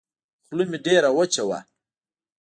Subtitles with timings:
[0.45, 1.59] خوله مې ډېره وچه وه.